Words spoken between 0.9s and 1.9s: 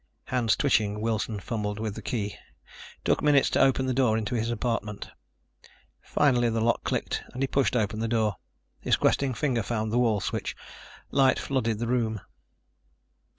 Wilson fumbled